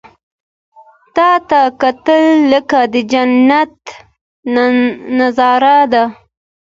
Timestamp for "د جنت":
2.93-3.75